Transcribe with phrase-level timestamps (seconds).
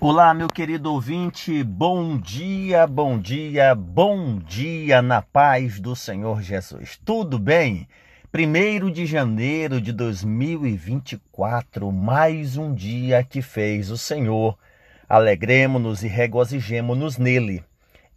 [0.00, 6.96] Olá, meu querido ouvinte, bom dia, bom dia, bom dia na paz do Senhor Jesus.
[7.04, 7.88] Tudo bem?
[8.32, 14.56] 1 de janeiro de 2024, mais um dia que fez o Senhor.
[15.08, 17.64] Alegremos-nos e regozijemo-nos nele.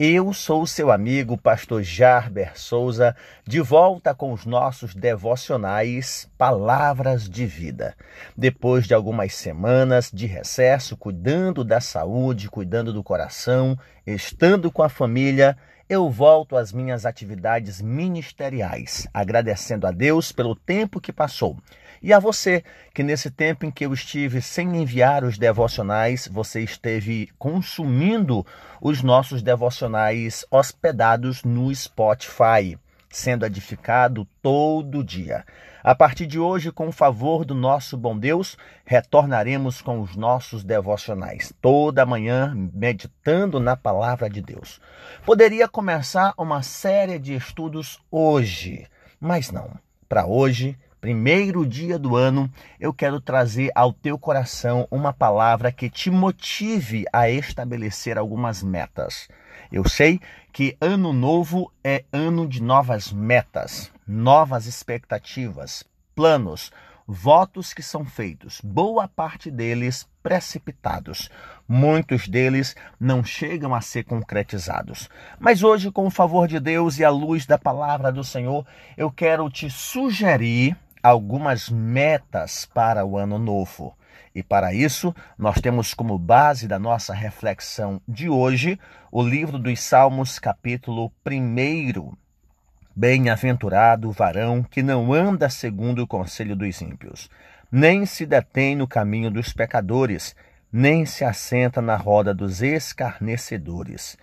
[0.04, 3.15] Eu sou seu amigo, pastor Jarber Souza,
[3.45, 7.95] de volta com os nossos devocionais Palavras de Vida.
[8.35, 14.89] Depois de algumas semanas de recesso, cuidando da saúde, cuidando do coração, estando com a
[14.89, 15.55] família,
[15.88, 21.55] eu volto às minhas atividades ministeriais, agradecendo a Deus pelo tempo que passou
[22.01, 26.61] e a você, que nesse tempo em que eu estive sem enviar os devocionais, você
[26.61, 28.45] esteve consumindo
[28.81, 32.75] os nossos devocionais hospedados no Spotify,
[33.07, 35.45] sendo edificado todo dia.
[35.83, 40.63] A partir de hoje, com o favor do nosso bom Deus, retornaremos com os nossos
[40.63, 44.80] devocionais, toda manhã meditando na palavra de Deus.
[45.25, 48.88] Poderia começar uma série de estudos hoje,
[49.19, 49.71] mas não.
[50.08, 52.47] Para hoje, primeiro dia do ano,
[52.80, 59.27] eu quero trazer ao teu coração uma palavra que te motive a estabelecer algumas metas.
[59.71, 60.21] Eu sei
[60.53, 66.71] que ano novo é ano de novas metas, novas expectativas, planos,
[67.08, 71.31] votos que são feitos, boa parte deles precipitados.
[71.67, 75.09] Muitos deles não chegam a ser concretizados.
[75.39, 78.65] Mas hoje, com o favor de Deus e a luz da palavra do Senhor,
[78.95, 83.95] eu quero te sugerir algumas metas para o ano novo.
[84.33, 88.80] E para isso, nós temos como base da nossa reflexão de hoje
[89.11, 92.13] o livro dos Salmos, capítulo 1.
[92.95, 97.30] Bem-aventurado o varão que não anda segundo o conselho dos ímpios,
[97.71, 100.36] nem se detém no caminho dos pecadores,
[100.71, 104.17] nem se assenta na roda dos escarnecedores.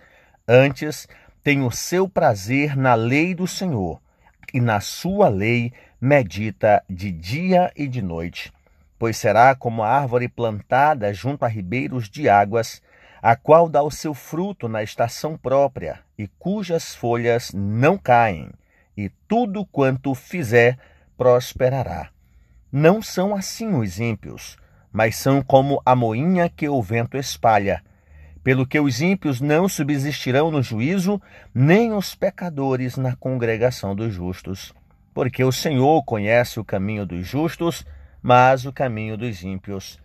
[0.47, 1.07] Antes,
[1.43, 4.01] tem o seu prazer na lei do Senhor,
[4.53, 5.71] e na sua lei
[6.01, 8.53] medita de dia e de noite,
[8.97, 12.81] pois será como a árvore plantada junto a ribeiros de águas,
[13.21, 18.49] a qual dá o seu fruto na estação própria, e cujas folhas não caem,
[18.95, 20.77] e tudo quanto fizer
[21.17, 22.09] prosperará.
[22.71, 24.57] Não são assim os ímpios,
[24.91, 27.83] mas são como a moinha que o vento espalha.
[28.41, 31.21] Pelo que os ímpios não subsistirão no juízo,
[31.53, 34.73] nem os pecadores na congregação dos justos
[35.19, 37.85] porque o Senhor conhece o caminho dos justos,
[38.21, 39.99] mas o caminho dos ímpios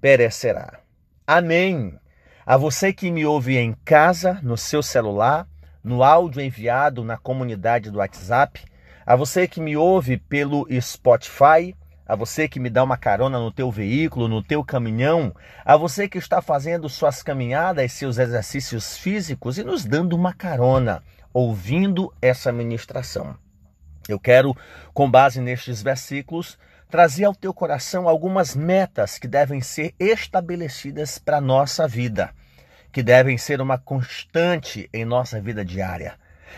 [0.00, 0.80] perecerá.
[1.26, 2.00] Amém.
[2.46, 5.46] A você que me ouve em casa, no seu celular,
[5.84, 8.64] no áudio enviado na comunidade do WhatsApp,
[9.04, 13.52] a você que me ouve pelo Spotify, a você que me dá uma carona no
[13.52, 15.34] teu veículo, no teu caminhão,
[15.66, 21.02] a você que está fazendo suas caminhadas, seus exercícios físicos e nos dando uma carona,
[21.30, 23.36] ouvindo essa ministração.
[24.08, 24.56] Eu quero,
[24.94, 26.58] com base nestes versículos,
[26.88, 32.30] trazer ao teu coração algumas metas que devem ser estabelecidas para a nossa vida,
[32.92, 36.14] que devem ser uma constante em nossa vida diária.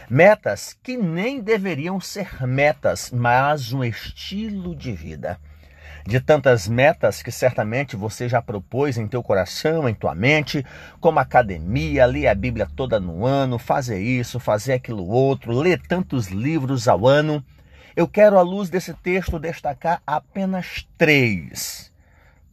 [0.09, 5.41] Metas que nem deveriam ser metas, mas um estilo de vida.
[6.09, 10.65] De tantas metas que certamente você já propôs em teu coração, em tua mente,
[11.01, 16.29] como academia, ler a Bíblia toda no ano, fazer isso, fazer aquilo outro, ler tantos
[16.29, 17.45] livros ao ano.
[17.95, 21.93] Eu quero, à luz desse texto, destacar apenas três.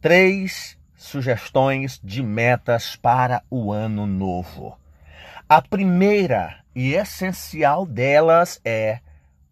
[0.02, 4.78] Três sugestões de metas para o ano novo.
[5.48, 9.00] A primeira e essencial delas é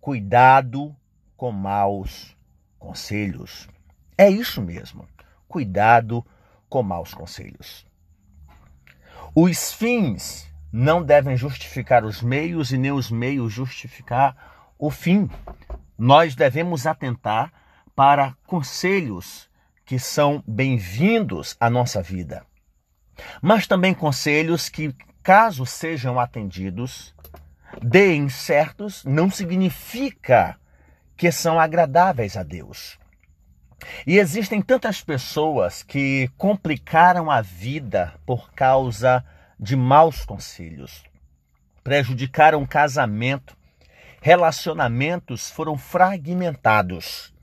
[0.02, 0.94] cuidado
[1.38, 2.36] com maus
[2.78, 3.72] conselhos.
[4.18, 5.08] É isso mesmo.
[5.48, 6.26] Cuidado
[6.70, 7.86] com maus conselhos.
[9.36, 15.30] Os fins não devem justificar os meios e nem os meios justificar o fim.
[15.98, 17.52] Nós devemos atentar
[17.96, 19.50] para conselhos
[19.86, 22.46] que são bem-vindos à nossa vida,
[23.42, 27.14] mas também conselhos que, caso sejam atendidos,
[27.82, 30.58] deem certos, não significa
[31.16, 32.98] que são agradáveis a Deus.
[34.06, 39.24] E existem tantas pessoas que complicaram a vida por causa
[39.60, 41.04] de maus conselhos,
[41.84, 43.56] prejudicaram o casamento,
[44.22, 47.34] relacionamentos foram fragmentados.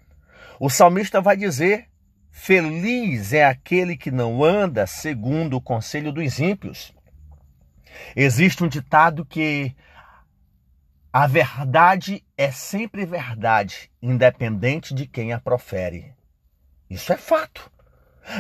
[0.59, 1.89] O salmista vai dizer:
[2.31, 6.95] Feliz é aquele que não anda segundo o conselho dos ímpios.
[8.15, 9.75] Existe um ditado que
[11.13, 16.15] a verdade é sempre verdade, independente de quem a profere.
[16.91, 17.71] Isso é fato.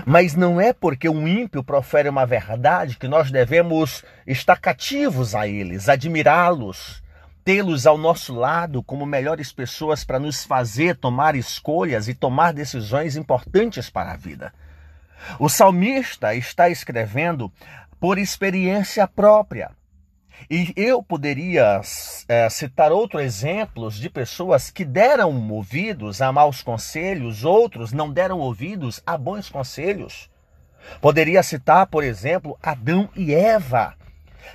[0.04, 5.46] Mas não é porque um ímpio profere uma verdade que nós devemos estar cativos a
[5.46, 7.02] eles, admirá-los,
[7.44, 13.16] tê-los ao nosso lado como melhores pessoas para nos fazer tomar escolhas e tomar decisões
[13.16, 14.52] importantes para a vida.
[15.38, 17.52] O salmista está escrevendo
[17.98, 19.70] por experiência própria.
[20.48, 21.80] E eu poderia
[22.28, 28.38] é, citar outros exemplos de pessoas que deram ouvidos a maus conselhos, outros não deram
[28.38, 30.30] ouvidos a bons conselhos.
[31.00, 33.94] Poderia citar, por exemplo, Adão e Eva,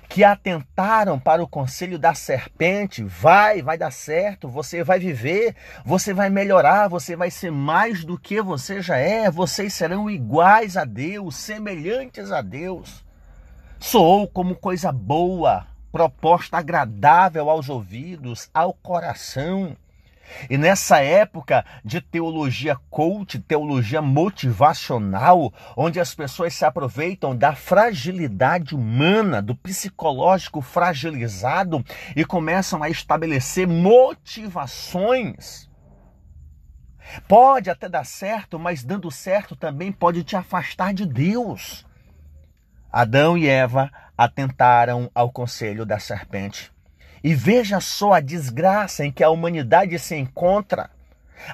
[0.09, 5.55] que atentaram para o conselho da serpente: vai, vai dar certo, você vai viver,
[5.85, 10.77] você vai melhorar, você vai ser mais do que você já é, vocês serão iguais
[10.77, 13.05] a Deus, semelhantes a Deus.
[13.79, 19.77] Soou como coisa boa, proposta agradável aos ouvidos, ao coração.
[20.49, 28.75] E nessa época de teologia coach, teologia motivacional, onde as pessoas se aproveitam da fragilidade
[28.75, 31.81] humana, do psicológico fragilizado
[32.13, 35.69] e começam a estabelecer motivações.
[37.25, 41.85] Pode até dar certo, mas dando certo também pode te afastar de Deus.
[42.91, 46.71] Adão e Eva atentaram ao conselho da serpente.
[47.23, 50.89] E veja só a desgraça em que a humanidade se encontra.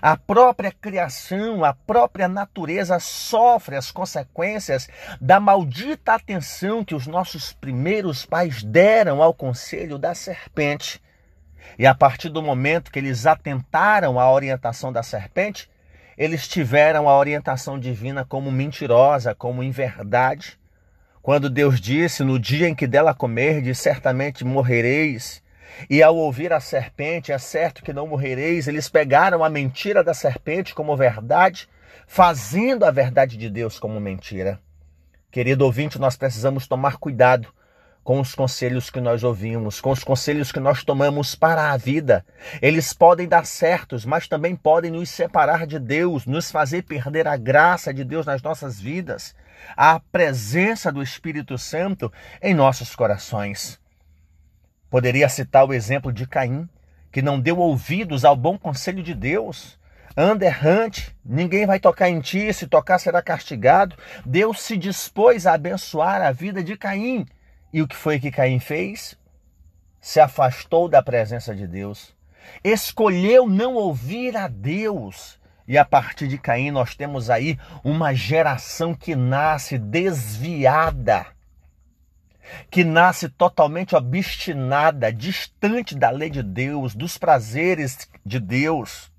[0.01, 4.87] A própria criação, a própria natureza sofre as consequências
[5.19, 11.01] da maldita atenção que os nossos primeiros pais deram ao conselho da serpente.
[11.79, 15.69] E a partir do momento que eles atentaram à orientação da serpente,
[16.17, 20.59] eles tiveram a orientação divina como mentirosa, como inverdade.
[21.21, 25.41] Quando Deus disse: No dia em que dela comerdes, certamente morrereis.
[25.89, 30.13] E ao ouvir a serpente, é certo que não morrereis, eles pegaram a mentira da
[30.13, 31.69] serpente como verdade,
[32.05, 34.59] fazendo a verdade de Deus como mentira.
[35.31, 37.47] Querido ouvinte, nós precisamos tomar cuidado
[38.03, 42.25] com os conselhos que nós ouvimos, com os conselhos que nós tomamos para a vida.
[42.61, 47.37] Eles podem dar certos, mas também podem nos separar de Deus, nos fazer perder a
[47.37, 49.35] graça de Deus nas nossas vidas,
[49.75, 52.11] a presença do Espírito Santo
[52.41, 53.79] em nossos corações.
[54.89, 56.67] Poderia citar o exemplo de Caim,
[57.11, 59.79] que não deu ouvidos ao bom conselho de Deus.
[60.15, 63.95] Anda errante, ninguém vai tocar em ti, se tocar será castigado.
[64.25, 67.25] Deus se dispôs a abençoar a vida de Caim.
[67.71, 69.17] E o que foi que Caim fez?
[70.01, 72.13] Se afastou da presença de Deus.
[72.63, 75.39] Escolheu não ouvir a Deus.
[75.71, 81.27] E a partir de Caim nós temos aí uma geração que nasce desviada
[82.69, 89.09] que nasce totalmente obstinada, distante da lei de Deus, dos prazeres de Deus.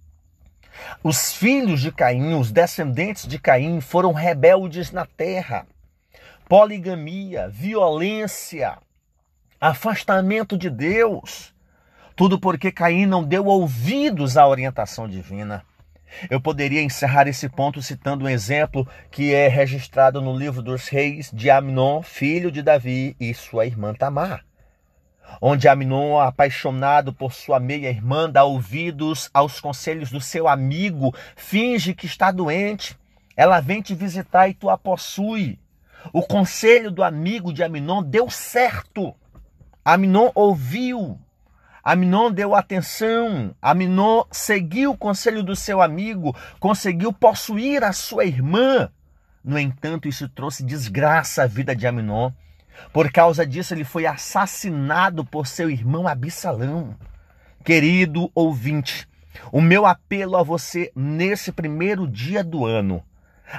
[1.02, 5.66] Os filhos de Caim, os descendentes de Caim, foram rebeldes na terra.
[6.46, 8.76] Poligamia, violência,
[9.58, 11.54] afastamento de Deus.
[12.14, 15.64] Tudo porque Caim não deu ouvidos à orientação divina.
[16.30, 21.30] Eu poderia encerrar esse ponto citando um exemplo que é registrado no livro dos reis
[21.32, 24.44] de Amnon, filho de Davi, e sua irmã Tamar.
[25.40, 32.06] Onde Amnon, apaixonado por sua meia-irmã, dá ouvidos aos conselhos do seu amigo, finge que
[32.06, 32.98] está doente.
[33.36, 35.58] Ela vem te visitar e tu a possui.
[36.12, 39.14] O conselho do amigo de Aminon deu certo.
[39.84, 41.18] Aminon ouviu
[41.84, 48.88] Aminon deu atenção, Aminon seguiu o conselho do seu amigo, conseguiu possuir a sua irmã.
[49.44, 52.30] No entanto, isso trouxe desgraça à vida de Aminon.
[52.92, 56.94] Por causa disso, ele foi assassinado por seu irmão Absalão.
[57.64, 59.08] Querido ouvinte,
[59.50, 63.02] o meu apelo a você nesse primeiro dia do ano,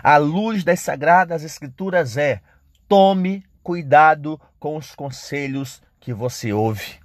[0.01, 2.41] à luz das sagradas escrituras, é:
[2.87, 7.02] tome cuidado com os conselhos que você ouve.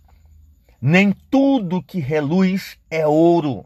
[0.80, 3.64] Nem tudo que reluz é ouro.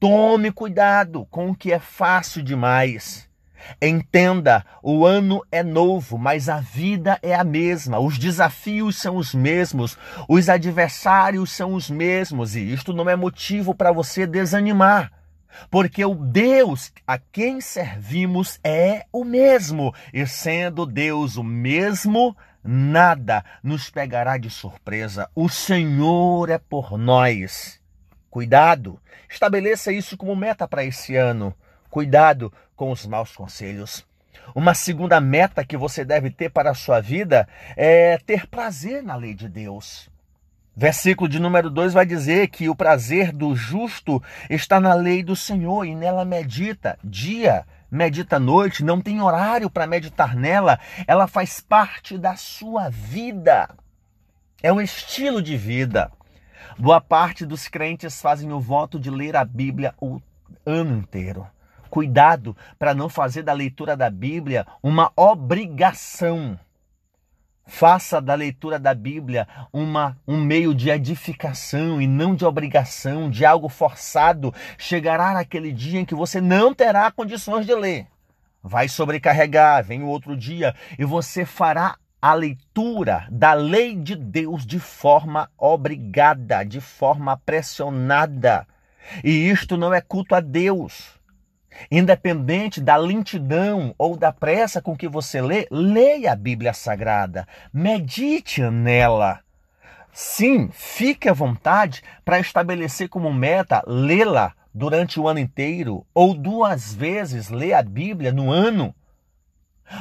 [0.00, 3.28] Tome cuidado com o que é fácil demais.
[3.80, 7.98] Entenda, o ano é novo, mas a vida é a mesma.
[8.00, 9.96] Os desafios são os mesmos,
[10.28, 15.12] os adversários são os mesmos, e isto não é motivo para você desanimar.
[15.70, 22.36] Porque o Deus a quem servimos é o mesmo, e sendo Deus o mesmo,
[22.66, 25.30] nada nos pegará de surpresa.
[25.34, 27.80] O Senhor é por nós.
[28.28, 31.54] Cuidado, estabeleça isso como meta para esse ano.
[31.88, 34.06] Cuidado com os maus conselhos.
[34.54, 39.16] Uma segunda meta que você deve ter para a sua vida é ter prazer na
[39.16, 40.08] lei de Deus.
[40.78, 45.34] Versículo de número 2 vai dizer que o prazer do justo está na lei do
[45.34, 51.62] Senhor e nela medita dia, medita noite, não tem horário para meditar nela, ela faz
[51.62, 53.74] parte da sua vida.
[54.62, 56.12] É um estilo de vida.
[56.78, 60.20] Boa parte dos crentes fazem o voto de ler a Bíblia o
[60.66, 61.46] ano inteiro.
[61.88, 66.58] Cuidado para não fazer da leitura da Bíblia uma obrigação.
[67.68, 73.44] Faça da leitura da Bíblia uma, um meio de edificação e não de obrigação, de
[73.44, 74.54] algo forçado.
[74.78, 78.06] Chegará aquele dia em que você não terá condições de ler.
[78.62, 84.64] Vai sobrecarregar, vem o outro dia e você fará a leitura da lei de Deus
[84.64, 88.64] de forma obrigada, de forma pressionada.
[89.24, 91.15] E isto não é culto a Deus.
[91.90, 98.62] Independente da lentidão ou da pressa com que você lê, leia a Bíblia Sagrada, medite
[98.62, 99.40] nela.
[100.12, 106.94] Sim, fique à vontade para estabelecer como meta lê-la durante o ano inteiro ou duas
[106.94, 108.94] vezes ler a Bíblia no ano.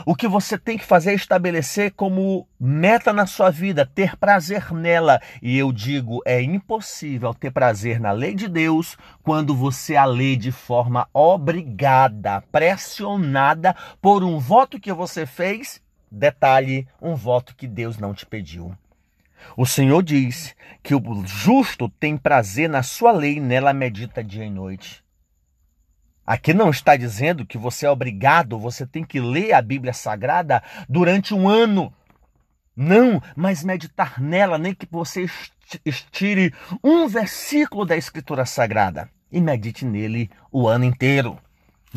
[0.06, 4.74] O que você tem que fazer é estabelecer como meta na sua vida, ter prazer
[4.74, 5.22] nela.
[5.42, 10.36] E eu digo, é impossível ter prazer na lei de Deus quando você a lê
[10.36, 15.82] de forma obrigada, pressionada por um voto que você fez.
[16.10, 18.76] Detalhe, um voto que Deus não te pediu.
[19.56, 24.50] O Senhor diz que o justo tem prazer na sua lei, nela medita dia e
[24.50, 25.05] noite.
[26.26, 30.64] Aqui não está dizendo que você é obrigado, você tem que ler a Bíblia Sagrada
[30.90, 31.94] durante um ano.
[32.76, 35.28] Não, mas meditar nela, nem que você
[35.86, 36.54] estire
[36.84, 41.40] um versículo da Escritura Sagrada e medite nele o ano inteiro.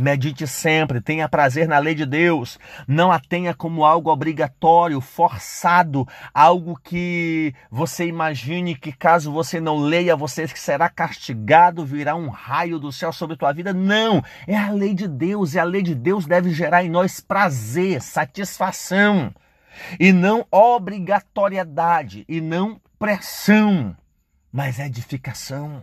[0.00, 2.58] Medite sempre, tenha prazer na lei de Deus.
[2.86, 9.76] Não a tenha como algo obrigatório, forçado, algo que você imagine que caso você não
[9.78, 13.72] leia, você será castigado, virá um raio do céu sobre tua vida.
[13.72, 17.20] Não, é a lei de Deus, e a lei de Deus deve gerar em nós
[17.20, 19.34] prazer, satisfação,
[19.98, 23.96] e não obrigatoriedade, e não pressão,
[24.52, 25.82] mas edificação.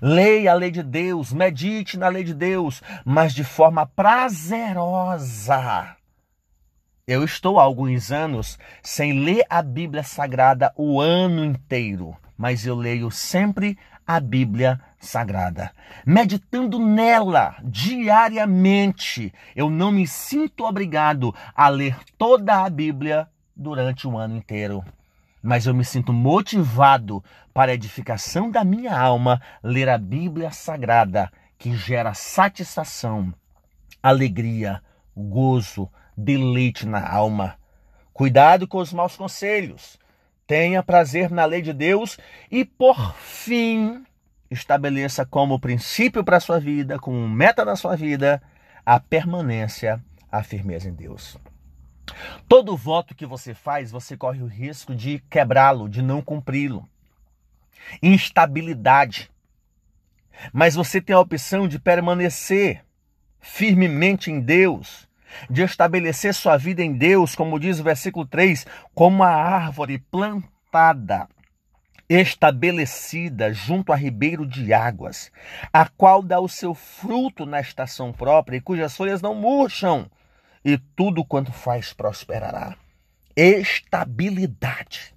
[0.00, 5.58] Leia a lei de Deus, medite na lei de Deus, mas de forma prazerosa.
[7.06, 12.74] Eu estou há alguns anos sem ler a Bíblia Sagrada o ano inteiro, mas eu
[12.74, 15.72] leio sempre a Bíblia Sagrada.
[16.04, 24.16] Meditando nela diariamente, eu não me sinto obrigado a ler toda a Bíblia durante o
[24.16, 24.84] ano inteiro
[25.48, 27.24] mas eu me sinto motivado
[27.54, 33.32] para a edificação da minha alma ler a Bíblia Sagrada, que gera satisfação,
[34.02, 34.82] alegria,
[35.16, 37.56] gozo, deleite na alma.
[38.12, 39.98] Cuidado com os maus conselhos.
[40.46, 42.18] Tenha prazer na lei de Deus
[42.50, 44.04] e, por fim,
[44.50, 48.42] estabeleça como princípio para a sua vida, como meta da sua vida,
[48.84, 49.98] a permanência,
[50.30, 51.38] a firmeza em Deus.
[52.48, 56.88] Todo voto que você faz, você corre o risco de quebrá-lo, de não cumpri-lo.
[58.02, 59.30] Instabilidade.
[60.52, 62.84] Mas você tem a opção de permanecer
[63.40, 65.08] firmemente em Deus,
[65.50, 71.28] de estabelecer sua vida em Deus, como diz o versículo 3, como a árvore plantada,
[72.08, 75.30] estabelecida junto a ribeiro de águas,
[75.72, 80.10] a qual dá o seu fruto na estação própria e cujas folhas não murcham
[80.68, 82.76] e tudo quanto faz prosperará.
[83.34, 85.14] Estabilidade.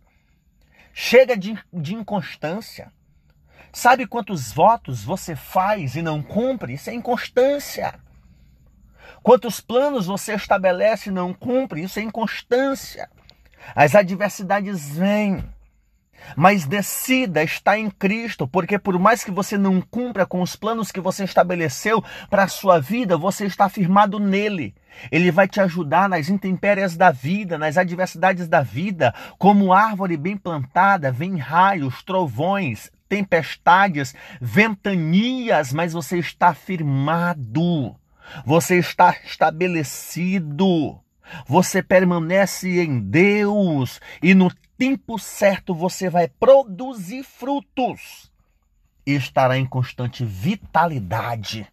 [0.93, 2.89] Chega de, de inconstância.
[3.74, 6.74] Sabe quantos votos você faz e não cumpre?
[6.74, 8.00] Isso é inconstância.
[9.22, 11.84] Quantos planos você estabelece e não cumpre?
[11.84, 13.10] Isso é inconstância.
[13.75, 15.43] As adversidades vêm.
[16.36, 20.92] Mas decida estar em Cristo, porque por mais que você não cumpra com os planos
[20.92, 24.75] que você estabeleceu para a sua vida, você está firmado nele.
[25.12, 29.13] Ele vai te ajudar nas intempéries da vida, nas adversidades da vida.
[29.38, 37.96] Como árvore bem plantada, vem raios, trovões, tempestades, ventanias, mas você está firmado.
[38.46, 41.00] Você está estabelecido.
[41.48, 44.51] Você permanece em Deus e no
[44.82, 48.32] tempo certo você vai produzir frutos
[49.06, 51.72] e estará em constante vitalidade,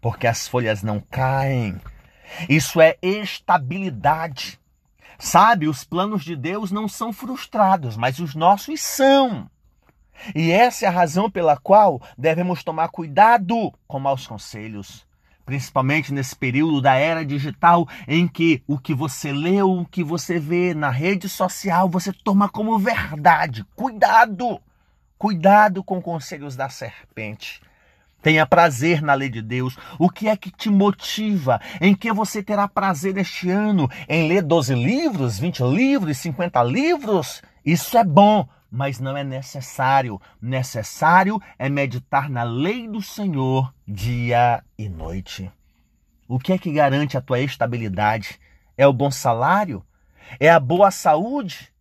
[0.00, 1.78] porque as folhas não caem.
[2.48, 4.58] Isso é estabilidade.
[5.18, 9.50] Sabe, os planos de Deus não são frustrados, mas os nossos são.
[10.34, 15.05] E essa é a razão pela qual devemos tomar cuidado com maus conselhos.
[15.46, 20.40] Principalmente nesse período da era digital em que o que você lê, o que você
[20.40, 23.64] vê na rede social, você toma como verdade.
[23.76, 24.60] Cuidado!
[25.16, 27.62] Cuidado com conselhos da serpente.
[28.20, 29.78] Tenha prazer na lei de Deus.
[29.98, 31.60] O que é que te motiva?
[31.80, 33.88] Em que você terá prazer este ano?
[34.08, 37.40] Em ler 12 livros, 20 livros, 50 livros?
[37.64, 40.20] Isso é bom, mas não é necessário.
[40.40, 45.50] Necessário é meditar na lei do Senhor dia e noite.
[46.28, 48.40] O que é que garante a tua estabilidade?
[48.76, 49.84] É o bom salário?
[50.40, 51.72] É a boa saúde?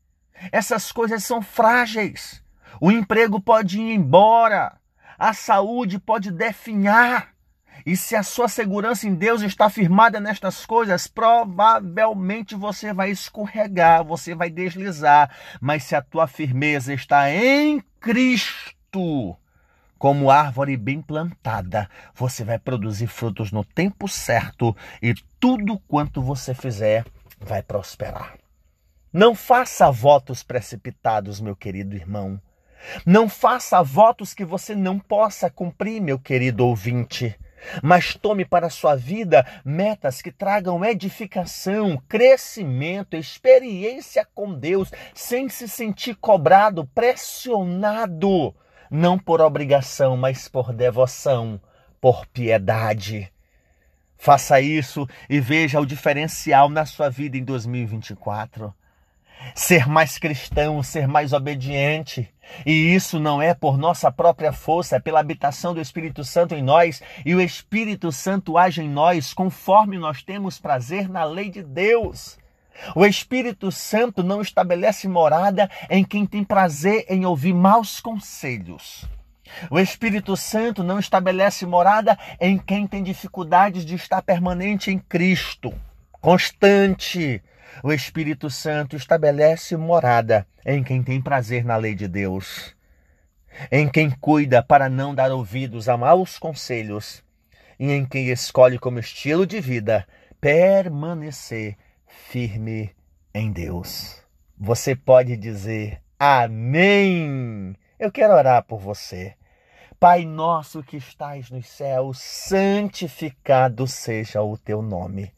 [0.52, 2.44] Essas coisas são frágeis.
[2.80, 4.78] O emprego pode ir embora.
[5.18, 7.35] A saúde pode definhar.
[7.86, 14.04] E se a sua segurança em Deus está firmada nestas coisas, provavelmente você vai escorregar,
[14.04, 15.30] você vai deslizar.
[15.62, 19.38] Mas se a tua firmeza está em Cristo,
[20.00, 26.56] como árvore bem plantada, você vai produzir frutos no tempo certo e tudo quanto você
[26.56, 27.06] fizer
[27.40, 28.34] vai prosperar.
[29.14, 32.42] Não faça votos precipitados, meu querido irmão.
[33.06, 37.38] Não faça votos que você não possa cumprir, meu querido ouvinte
[37.82, 45.50] mas tome para a sua vida metas que tragam edificação, crescimento, experiência com Deus, sem
[45.50, 48.56] se sentir cobrado, pressionado,
[48.90, 51.60] não por obrigação, mas por devoção,
[52.00, 53.32] por piedade.
[54.18, 58.74] Faça isso e veja o diferencial na sua vida em 2024
[59.54, 62.30] ser mais cristão, ser mais obediente.
[62.66, 66.64] E isso não é por nossa própria força, é pela habitação do Espírito Santo em
[66.64, 71.64] nós, e o Espírito Santo age em nós conforme nós temos prazer na lei de
[71.64, 72.38] Deus.
[72.96, 79.06] O Espírito Santo não estabelece morada em quem tem prazer em ouvir maus conselhos.
[79.70, 85.74] O Espírito Santo não estabelece morada em quem tem dificuldades de estar permanente em Cristo,
[86.20, 87.42] constante,
[87.84, 92.76] o Espírito Santo estabelece morada em quem tem prazer na lei de Deus,
[93.72, 97.24] em quem cuida para não dar ouvidos a maus conselhos
[97.80, 100.08] e em quem escolhe como estilo de vida
[100.40, 102.92] permanecer firme
[103.34, 104.22] em Deus.
[104.58, 107.76] Você pode dizer Amém.
[108.00, 109.36] Eu quero orar por você.
[110.00, 115.34] Pai nosso que estais nos céus, santificado seja o teu nome.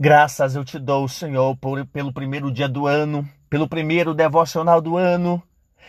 [0.00, 4.96] Graças eu te dou, Senhor, por, pelo primeiro dia do ano, pelo primeiro devocional do
[4.96, 5.42] ano.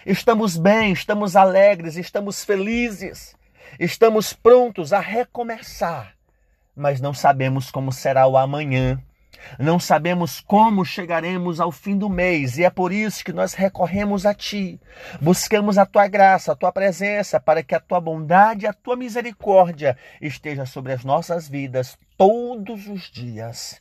[0.04, 3.36] Estamos bem, estamos alegres, estamos felizes,
[3.80, 6.16] estamos prontos a recomeçar,
[6.76, 9.00] mas não sabemos como será o amanhã.
[9.60, 14.26] Não sabemos como chegaremos ao fim do mês e é por isso que nós recorremos
[14.26, 14.82] a Ti.
[15.22, 18.96] Buscamos a Tua graça, a Tua presença, para que a Tua bondade e a Tua
[18.96, 23.80] misericórdia esteja sobre as nossas vidas todos os dias.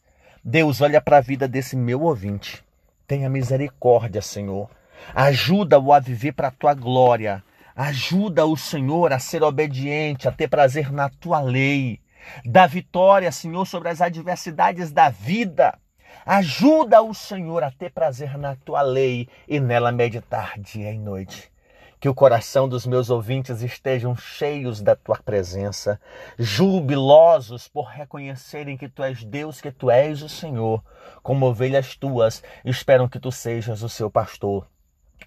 [0.50, 2.64] Deus, olha para a vida desse meu ouvinte.
[3.06, 4.70] Tenha misericórdia, Senhor.
[5.14, 7.44] Ajuda-o a viver para a tua glória.
[7.76, 12.00] Ajuda o Senhor a ser obediente, a ter prazer na tua lei.
[12.46, 15.78] Dá vitória, Senhor, sobre as adversidades da vida.
[16.24, 21.52] Ajuda o Senhor a ter prazer na tua lei e nela meditar dia e noite.
[22.00, 26.00] Que o coração dos meus ouvintes estejam cheios da tua presença,
[26.38, 30.82] jubilosos por reconhecerem que tu és Deus, que tu és o Senhor.
[31.22, 34.66] Como ovelhas tuas, esperam que tu sejas o seu pastor.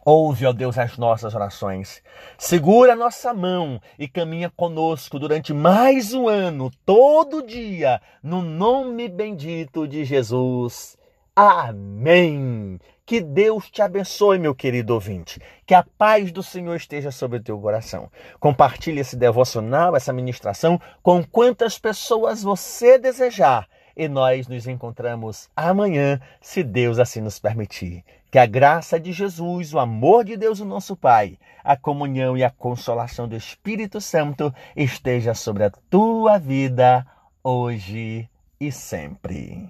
[0.04, 2.02] Ouve, ó Deus, as nossas orações.
[2.38, 9.08] Segura a nossa mão e caminha conosco durante mais um ano, todo dia, no nome
[9.08, 10.98] bendito de Jesus.
[11.36, 12.80] Amém.
[13.12, 15.38] Que Deus te abençoe, meu querido ouvinte.
[15.66, 18.10] Que a paz do Senhor esteja sobre o teu coração.
[18.40, 23.68] Compartilhe esse devocional, essa ministração com quantas pessoas você desejar.
[23.98, 28.06] E nós nos encontramos amanhã, se Deus assim nos permitir.
[28.32, 32.46] Que a graça de Jesus, o amor de Deus, o nosso Pai, a comunhão e
[32.46, 37.06] a consolação do Espírito Santo esteja sobre a tua vida
[37.44, 39.70] hoje e sempre.